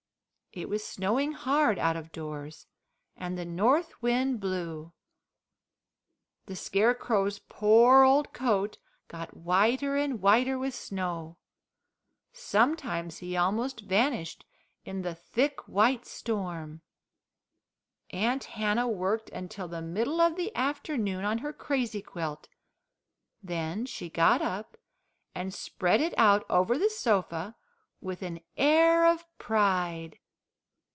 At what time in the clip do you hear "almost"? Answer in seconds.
13.37-13.79